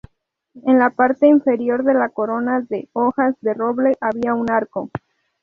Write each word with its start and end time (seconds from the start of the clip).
En 0.63 0.79
la 0.79 0.89
parte 0.89 1.27
inferior 1.27 1.83
de 1.83 1.93
la 1.93 2.09
corona 2.09 2.61
de 2.61 2.89
hojas 2.93 3.35
de 3.41 3.53
roble 3.53 3.93
había 4.01 4.33
un 4.33 4.49
arco. 4.49 4.89